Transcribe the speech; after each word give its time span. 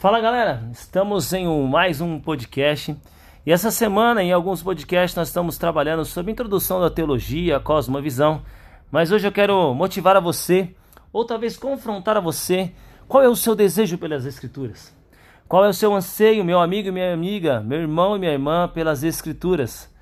Fala 0.00 0.18
galera, 0.18 0.66
estamos 0.72 1.30
em 1.34 1.46
um, 1.46 1.66
mais 1.66 2.00
um 2.00 2.18
podcast 2.18 2.96
e 3.44 3.52
essa 3.52 3.70
semana 3.70 4.22
em 4.22 4.32
alguns 4.32 4.62
podcasts 4.62 5.14
nós 5.14 5.28
estamos 5.28 5.58
trabalhando 5.58 6.06
sobre 6.06 6.30
a 6.30 6.32
introdução 6.32 6.80
da 6.80 6.88
teologia, 6.88 7.60
cosmovisão, 7.60 8.40
mas 8.90 9.12
hoje 9.12 9.28
eu 9.28 9.30
quero 9.30 9.74
motivar 9.74 10.16
a 10.16 10.20
você, 10.20 10.74
ou 11.12 11.22
talvez 11.26 11.58
confrontar 11.58 12.16
a 12.16 12.20
você, 12.20 12.72
qual 13.06 13.22
é 13.22 13.28
o 13.28 13.36
seu 13.36 13.54
desejo 13.54 13.98
pelas 13.98 14.24
Escrituras? 14.24 14.96
Qual 15.46 15.66
é 15.66 15.68
o 15.68 15.74
seu 15.74 15.94
anseio, 15.94 16.46
meu 16.46 16.60
amigo 16.60 16.88
e 16.88 16.92
minha 16.92 17.12
amiga, 17.12 17.60
meu 17.60 17.80
irmão 17.80 18.16
e 18.16 18.20
minha 18.20 18.32
irmã, 18.32 18.66
pelas 18.68 19.04
Escrituras? 19.04 19.94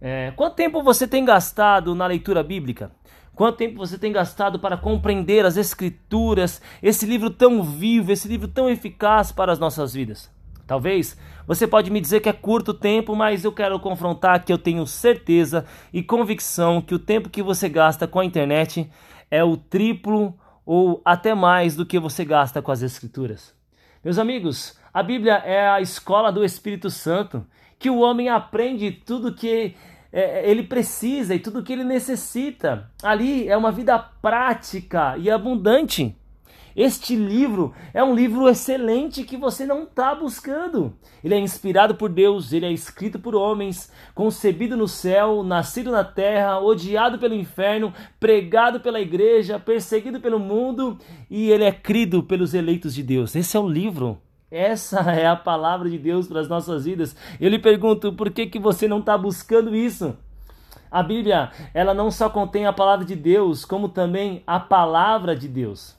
É, 0.00 0.30
quanto 0.36 0.54
tempo 0.54 0.80
você 0.80 1.08
tem 1.08 1.24
gastado 1.24 1.92
na 1.92 2.06
leitura 2.06 2.44
bíblica? 2.44 2.92
Quanto 3.34 3.56
tempo 3.56 3.78
você 3.78 3.98
tem 3.98 4.12
gastado 4.12 4.58
para 4.58 4.76
compreender 4.76 5.46
as 5.46 5.56
Escrituras, 5.56 6.60
esse 6.82 7.06
livro 7.06 7.30
tão 7.30 7.62
vivo, 7.62 8.12
esse 8.12 8.28
livro 8.28 8.48
tão 8.48 8.68
eficaz 8.68 9.32
para 9.32 9.52
as 9.52 9.58
nossas 9.58 9.94
vidas? 9.94 10.30
Talvez 10.66 11.16
você 11.46 11.66
pode 11.66 11.90
me 11.90 12.00
dizer 12.00 12.20
que 12.20 12.28
é 12.28 12.32
curto 12.32 12.72
tempo, 12.72 13.16
mas 13.16 13.44
eu 13.44 13.52
quero 13.52 13.80
confrontar 13.80 14.44
que 14.44 14.52
eu 14.52 14.58
tenho 14.58 14.86
certeza 14.86 15.64
e 15.92 16.02
convicção 16.02 16.80
que 16.80 16.94
o 16.94 16.98
tempo 16.98 17.28
que 17.28 17.42
você 17.42 17.68
gasta 17.68 18.06
com 18.06 18.20
a 18.20 18.24
internet 18.24 18.88
é 19.30 19.42
o 19.42 19.56
triplo 19.56 20.38
ou 20.64 21.02
até 21.04 21.34
mais 21.34 21.74
do 21.74 21.84
que 21.84 21.98
você 21.98 22.24
gasta 22.24 22.62
com 22.62 22.70
as 22.70 22.82
Escrituras. 22.82 23.52
Meus 24.04 24.16
amigos, 24.16 24.78
a 24.94 25.02
Bíblia 25.02 25.34
é 25.44 25.68
a 25.68 25.80
escola 25.80 26.30
do 26.30 26.44
Espírito 26.44 26.88
Santo, 26.88 27.44
que 27.78 27.90
o 27.90 27.98
homem 27.98 28.28
aprende 28.28 28.92
tudo 28.92 29.34
que 29.34 29.74
é, 30.12 30.50
ele 30.50 30.62
precisa 30.62 31.34
e 31.34 31.38
tudo 31.38 31.62
que 31.62 31.72
ele 31.72 31.84
necessita. 31.84 32.90
Ali 33.02 33.48
é 33.48 33.56
uma 33.56 33.70
vida 33.70 33.98
prática 33.98 35.16
e 35.18 35.30
abundante. 35.30 36.16
Este 36.74 37.16
livro 37.16 37.74
é 37.92 38.02
um 38.02 38.14
livro 38.14 38.48
excelente 38.48 39.24
que 39.24 39.36
você 39.36 39.66
não 39.66 39.82
está 39.82 40.14
buscando. 40.14 40.94
Ele 41.22 41.34
é 41.34 41.38
inspirado 41.38 41.96
por 41.96 42.08
Deus, 42.08 42.52
ele 42.52 42.64
é 42.64 42.72
escrito 42.72 43.18
por 43.18 43.34
homens, 43.34 43.92
concebido 44.14 44.76
no 44.76 44.86
céu, 44.86 45.42
nascido 45.42 45.90
na 45.90 46.04
terra, 46.04 46.60
odiado 46.60 47.18
pelo 47.18 47.34
inferno, 47.34 47.92
pregado 48.18 48.80
pela 48.80 49.00
igreja, 49.00 49.58
perseguido 49.58 50.20
pelo 50.20 50.38
mundo 50.38 50.98
e 51.28 51.50
ele 51.50 51.64
é 51.64 51.72
crido 51.72 52.22
pelos 52.22 52.54
eleitos 52.54 52.94
de 52.94 53.02
Deus. 53.02 53.34
Esse 53.34 53.56
é 53.56 53.60
o 53.60 53.68
livro 53.68 54.20
essa 54.50 55.00
é 55.12 55.26
a 55.26 55.36
palavra 55.36 55.88
de 55.88 55.98
Deus 55.98 56.26
para 56.26 56.40
as 56.40 56.48
nossas 56.48 56.84
vidas. 56.84 57.14
Eu 57.40 57.48
lhe 57.48 57.58
pergunto, 57.58 58.12
por 58.12 58.30
que, 58.30 58.46
que 58.46 58.58
você 58.58 58.88
não 58.88 58.98
está 58.98 59.16
buscando 59.16 59.74
isso? 59.74 60.16
A 60.90 61.02
Bíblia, 61.02 61.52
ela 61.72 61.94
não 61.94 62.10
só 62.10 62.28
contém 62.28 62.66
a 62.66 62.72
palavra 62.72 63.04
de 63.04 63.14
Deus, 63.14 63.64
como 63.64 63.88
também 63.88 64.42
a 64.44 64.58
palavra 64.58 65.36
de 65.36 65.46
Deus. 65.46 65.96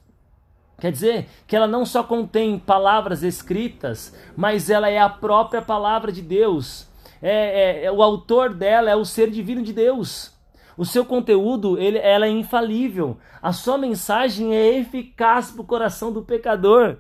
Quer 0.80 0.92
dizer 0.92 1.30
que 1.48 1.56
ela 1.56 1.68
não 1.68 1.86
só 1.86 2.04
contém 2.04 2.60
palavras 2.60 3.24
escritas, 3.24 4.14
mas 4.36 4.70
ela 4.70 4.90
é 4.90 5.00
a 5.00 5.08
própria 5.08 5.62
palavra 5.62 6.12
de 6.12 6.22
Deus. 6.22 6.88
É, 7.22 7.84
é, 7.84 7.86
é 7.86 7.92
o 7.92 8.02
autor 8.02 8.54
dela 8.54 8.90
é 8.90 8.96
o 8.96 9.06
ser 9.06 9.30
divino 9.30 9.62
de 9.62 9.72
Deus. 9.72 10.34
O 10.76 10.84
seu 10.84 11.06
conteúdo, 11.06 11.78
ele, 11.78 12.00
ela 12.00 12.26
é 12.26 12.30
infalível. 12.30 13.18
A 13.42 13.54
sua 13.54 13.78
mensagem 13.78 14.56
é 14.56 14.80
eficaz 14.80 15.52
para 15.52 15.62
o 15.62 15.66
coração 15.66 16.12
do 16.12 16.24
pecador. 16.24 16.98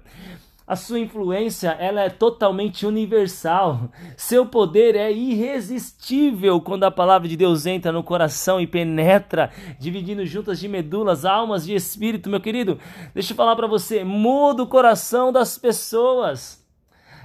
A 0.72 0.76
sua 0.78 1.00
influência 1.00 1.72
ela 1.72 2.00
é 2.00 2.10
totalmente 2.10 2.86
universal. 2.86 3.90
Seu 4.16 4.46
poder 4.46 4.96
é 4.96 5.12
irresistível 5.12 6.62
quando 6.62 6.86
a 6.86 6.90
palavra 6.90 7.28
de 7.28 7.36
Deus 7.36 7.66
entra 7.66 7.92
no 7.92 8.02
coração 8.02 8.58
e 8.58 8.66
penetra, 8.66 9.52
dividindo 9.78 10.26
juntas 10.26 10.62
de 10.62 10.70
medulas, 10.70 11.26
almas 11.26 11.68
e 11.68 11.76
espírito, 11.76 12.30
meu 12.30 12.40
querido. 12.40 12.80
Deixa 13.14 13.34
eu 13.34 13.36
falar 13.36 13.58
para 13.58 13.68
você, 13.68 14.06
muda 14.06 14.64
o 14.64 14.68
coração 14.68 15.30
das 15.30 15.58
pessoas. 15.58 16.66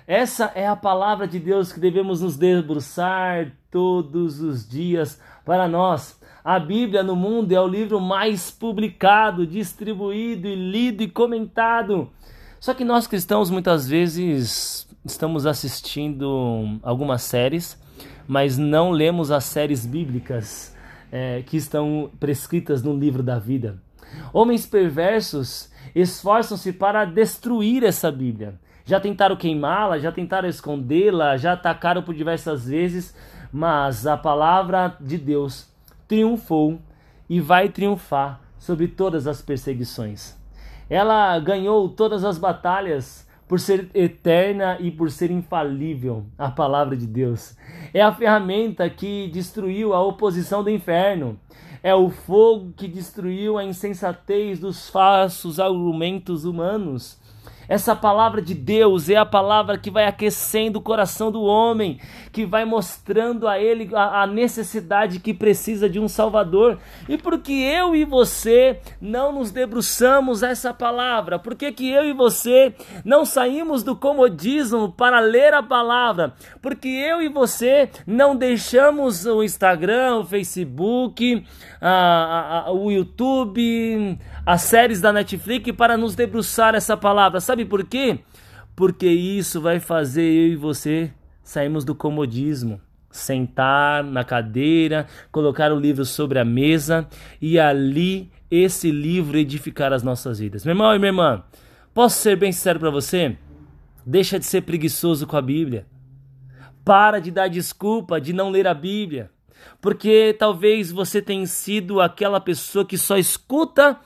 Essa 0.09 0.51
é 0.57 0.67
a 0.67 0.75
palavra 0.75 1.29
de 1.29 1.39
Deus 1.39 1.73
que 1.73 1.79
devemos 1.79 2.23
nos 2.23 2.37
debruçar 2.37 3.53
todos 3.71 4.41
os 4.41 4.69
dias 4.69 5.21
para 5.45 5.69
nós. 5.69 6.21
A 6.43 6.59
Bíblia 6.59 7.05
no 7.05 7.15
mundo 7.15 7.53
é 7.53 7.61
o 7.61 7.69
livro 7.69 8.01
mais 8.01 8.51
publicado, 8.51 9.47
distribuído 9.47 10.49
lido 10.49 11.05
e 11.05 11.09
comentado. 11.09 12.11
Só 12.67 12.75
que 12.75 12.85
nós 12.85 13.07
cristãos 13.07 13.49
muitas 13.49 13.89
vezes 13.89 14.89
estamos 15.05 15.47
assistindo 15.47 16.81
algumas 16.83 17.23
séries, 17.23 17.81
mas 18.27 18.59
não 18.59 18.91
lemos 18.91 19.31
as 19.31 19.45
séries 19.45 19.87
bíblicas 19.87 20.75
é, 21.13 21.45
que 21.47 21.57
estão 21.57 22.11
prescritas 22.19 22.83
no 22.83 22.93
livro 22.93 23.23
da 23.23 23.39
vida. 23.39 23.81
Homens 24.33 24.67
perversos 24.67 25.71
esforçam-se 25.95 26.73
para 26.73 27.05
destruir 27.05 27.85
essa 27.85 28.11
Bíblia. 28.11 28.59
Já 28.85 28.99
tentaram 28.99 29.37
queimá-la, 29.37 30.01
já 30.01 30.11
tentaram 30.11 30.49
escondê-la, 30.49 31.37
já 31.37 31.53
atacaram 31.53 32.03
por 32.03 32.17
diversas 32.17 32.67
vezes, 32.67 33.15
mas 33.53 34.09
a 34.09 34.17
palavra 34.17 34.97
de 35.01 35.17
Deus 35.17 35.69
triunfou 36.09 36.81
e 37.31 37.41
vai 37.41 37.69
triunfar 37.69 38.41
sobre 38.59 38.89
todas 38.89 39.29
as 39.29 39.41
perseguições. 39.41 40.37
Ela 40.89 41.39
ganhou 41.41 41.89
todas 41.89 42.25
as 42.25 42.39
batalhas 42.39 43.27
por 43.49 43.61
ser 43.61 43.91
eterna 43.95 44.77
e 44.81 44.91
por 44.91 45.11
ser 45.11 45.31
infalível, 45.31 46.27
a 46.37 46.51
palavra 46.51 46.97
de 46.97 47.07
Deus. 47.07 47.57
É 47.95 48.03
a 48.03 48.13
ferramenta 48.13 48.89
que 48.91 49.29
destruiu 49.29 49.95
a 49.95 50.03
oposição 50.03 50.63
do 50.63 50.71
inferno. 50.71 51.39
É 51.83 51.95
o 51.95 52.11
fogo 52.11 52.73
que 52.77 52.89
destruiu 52.89 53.57
a 53.59 53.65
insensatez 53.65 54.59
dos 54.59 54.89
falsos 54.91 55.61
argumentos 55.61 56.45
humanos. 56.45 57.21
Essa 57.69 57.97
palavra 57.97 58.41
de 58.41 58.55
Deus 58.55 59.09
é 59.09 59.17
a 59.17 59.25
palavra 59.27 59.79
que 59.79 59.91
vai 59.91 60.07
aquecendo 60.07 60.79
o 60.79 60.83
coração 60.83 61.31
do 61.31 61.43
homem, 61.43 61.99
que 62.33 62.47
vai 62.47 62.65
mostrando 62.65 63.49
a 63.49 63.59
ele 63.59 63.91
a, 63.95 64.23
a, 64.23 64.27
necessidade 64.27 65.21
que 65.21 65.35
precisa 65.35 65.89
de 65.89 65.99
um 65.99 66.09
Salvador. 66.09 66.79
E 67.09 67.19
por 67.19 67.39
que 67.39 67.63
eu 67.63 67.95
e 67.95 68.05
você 68.05 68.81
não 69.01 69.33
nos 69.33 69.51
debruçamos 69.51 70.43
a 70.43 70.49
essa 70.51 70.73
palavra? 70.73 71.39
Por 71.39 71.55
que, 71.55 71.73
que 71.73 71.91
eu 71.91 72.05
e 72.05 72.13
você 72.13 72.75
não 73.05 73.25
saímos 73.25 73.83
do 73.83 73.97
comodismo 73.97 74.93
para 74.93 75.21
ler 75.21 75.55
a 75.55 75.63
palavra? 75.63 76.35
Porque 76.63 76.89
eu 76.89 77.21
e 77.21 77.29
você 77.29 77.91
não 78.07 78.37
deixamos 78.37 79.27
o 79.27 79.43
Instagram, 79.43 80.19
o 80.19 80.25
Facebook, 80.25 81.45
a, 81.81 82.65
a, 82.67 82.73
o 82.73 82.91
YouTube, 82.91 84.19
as 84.45 84.63
séries 84.63 85.01
da 85.01 85.13
Netflix 85.13 85.71
para 85.73 85.97
nos 85.97 86.15
debruçar 86.15 86.75
essa 86.75 86.97
palavra. 86.97 87.41
Sabe 87.57 87.65
por 87.65 87.85
quê? 87.85 88.19
Porque 88.77 89.07
isso 89.07 89.63
vai 89.63 89.81
fazer 89.81 90.21
eu 90.21 90.49
e 90.49 90.57
você 90.57 91.11
sairmos 91.43 91.87
do 91.87 91.95
comodismo. 91.95 92.79
Sentar 93.11 94.05
na 94.05 94.23
cadeira, 94.23 95.07
colocar 95.33 95.73
o 95.73 95.81
livro 95.81 96.05
sobre 96.05 96.39
a 96.39 96.45
mesa 96.45 97.09
e 97.41 97.59
ali 97.59 98.31
esse 98.51 98.91
livro 98.91 99.39
edificar 99.39 99.91
as 99.91 100.03
nossas 100.03 100.39
vidas. 100.39 100.67
Meu 100.67 100.73
irmão 100.73 100.95
e 100.95 100.99
minha 100.99 101.09
irmã, 101.09 101.43
posso 101.95 102.19
ser 102.19 102.37
bem 102.37 102.53
sincero 102.53 102.79
para 102.79 102.91
você? 102.91 103.39
Deixa 104.05 104.39
de 104.39 104.45
ser 104.45 104.61
preguiçoso 104.61 105.27
com 105.27 105.39
a 105.39 105.41
Bíblia. 105.41 105.87
Para 106.85 107.21
de 107.21 107.31
dar 107.31 107.49
desculpa 107.49 108.21
de 108.21 108.35
não 108.35 108.51
ler 108.51 108.67
a 108.67 108.75
Bíblia. 108.75 109.31
Porque 109.81 110.37
talvez 110.39 110.93
você 110.93 111.23
tenha 111.23 111.47
sido 111.47 112.03
aquela 112.03 112.39
pessoa 112.39 112.85
que 112.85 112.99
só 112.99 113.17
escuta 113.17 113.99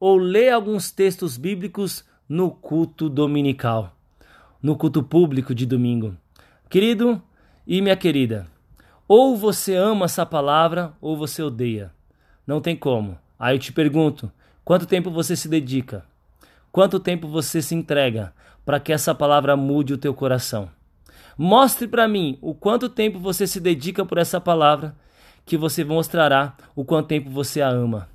ou 0.00 0.16
lê 0.16 0.48
alguns 0.48 0.90
textos 0.90 1.36
bíblicos 1.36 2.02
no 2.28 2.50
culto 2.50 3.08
dominical, 3.08 3.94
no 4.62 4.76
culto 4.76 5.02
público 5.02 5.54
de 5.54 5.64
domingo. 5.64 6.16
Querido 6.68 7.22
e 7.66 7.80
minha 7.80 7.96
querida, 7.96 8.46
ou 9.08 9.36
você 9.36 9.76
ama 9.76 10.06
essa 10.06 10.26
palavra 10.26 10.92
ou 11.00 11.16
você 11.16 11.42
odeia. 11.42 11.92
Não 12.46 12.60
tem 12.60 12.76
como. 12.76 13.16
Aí 13.38 13.54
eu 13.54 13.58
te 13.58 13.72
pergunto: 13.72 14.30
quanto 14.64 14.86
tempo 14.86 15.10
você 15.10 15.36
se 15.36 15.48
dedica? 15.48 16.04
Quanto 16.72 17.00
tempo 17.00 17.28
você 17.28 17.62
se 17.62 17.74
entrega 17.74 18.32
para 18.64 18.80
que 18.80 18.92
essa 18.92 19.14
palavra 19.14 19.56
mude 19.56 19.94
o 19.94 19.98
teu 19.98 20.12
coração? 20.12 20.68
Mostre 21.38 21.86
para 21.86 22.08
mim 22.08 22.38
o 22.40 22.54
quanto 22.54 22.88
tempo 22.88 23.18
você 23.18 23.46
se 23.46 23.60
dedica 23.60 24.04
por 24.04 24.18
essa 24.18 24.40
palavra, 24.40 24.96
que 25.44 25.56
você 25.56 25.84
mostrará 25.84 26.56
o 26.74 26.84
quanto 26.84 27.08
tempo 27.08 27.30
você 27.30 27.62
a 27.62 27.68
ama. 27.68 28.08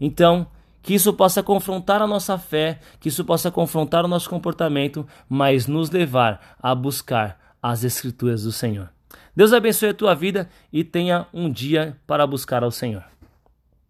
Então, 0.00 0.46
que 0.82 0.94
isso 0.94 1.12
possa 1.12 1.42
confrontar 1.42 2.02
a 2.02 2.06
nossa 2.06 2.36
fé, 2.36 2.80
que 3.00 3.08
isso 3.08 3.24
possa 3.24 3.50
confrontar 3.50 4.04
o 4.04 4.08
nosso 4.08 4.28
comportamento, 4.28 5.06
mas 5.28 5.66
nos 5.66 5.90
levar 5.90 6.56
a 6.60 6.74
buscar 6.74 7.38
as 7.62 7.84
Escrituras 7.84 8.42
do 8.42 8.52
Senhor. 8.52 8.90
Deus 9.34 9.52
abençoe 9.52 9.90
a 9.90 9.94
tua 9.94 10.14
vida 10.14 10.48
e 10.72 10.84
tenha 10.84 11.26
um 11.32 11.50
dia 11.50 11.96
para 12.06 12.26
buscar 12.26 12.62
ao 12.62 12.70
Senhor. 12.70 13.04